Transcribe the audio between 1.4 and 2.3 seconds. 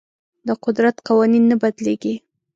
نه بدلیږي.